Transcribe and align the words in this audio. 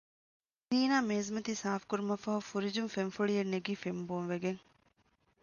ޒީނާ 0.69 0.95
މޭޒުމަތި 1.09 1.53
ސާފުކުރުމަށްފަހު 1.61 2.39
ފުރިޖުން 2.49 2.91
ފެންފުޅިއެން 2.95 3.51
ނެގީ 3.53 3.73
ފެންބޯންވެގެން 3.83 4.61